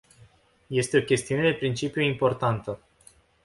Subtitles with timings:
[0.67, 2.79] Este o chestiune de principiu importantă.